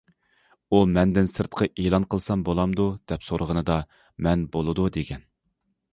[0.71, 3.79] ئۇ مەندىن سىرتقا ئېلان قىلسام بولامدۇ؟ دەپ سورىغىنىدا،
[4.29, 5.27] مەن بولىدۇ، دېگەن.